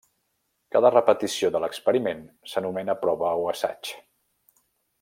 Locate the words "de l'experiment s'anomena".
1.55-2.97